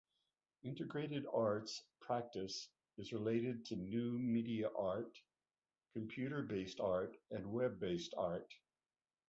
[0.63, 5.15] Integrated arts practice is related to new media art,
[5.93, 8.51] computer-based art, and web-based art.